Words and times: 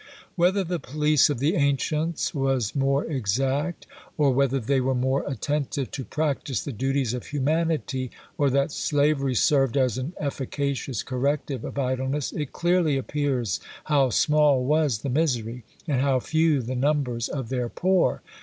Whether 0.35 0.63
the 0.63 0.79
police 0.79 1.29
of 1.29 1.37
the 1.37 1.53
ancients 1.53 2.33
was 2.33 2.73
more 2.75 3.05
exact, 3.05 3.85
or 4.17 4.31
whether 4.31 4.59
they 4.59 4.81
were 4.81 4.95
more 4.95 5.23
attentive 5.27 5.91
to 5.91 6.03
practise 6.03 6.63
the 6.63 6.71
duties 6.71 7.13
of 7.13 7.27
humanity, 7.27 8.09
or 8.35 8.49
that 8.49 8.71
slavery 8.71 9.35
served 9.35 9.77
as 9.77 9.99
an 9.99 10.13
efficacious 10.19 11.03
corrective 11.03 11.63
of 11.63 11.77
idleness; 11.77 12.31
it 12.31 12.51
clearly 12.51 12.97
appears 12.97 13.59
how 13.83 14.09
small 14.09 14.65
was 14.65 15.03
the 15.03 15.09
misery, 15.09 15.65
and 15.87 16.01
how 16.01 16.19
few 16.19 16.63
the 16.63 16.73
numbers 16.73 17.29
of 17.29 17.49
their 17.49 17.69
poor. 17.69 18.23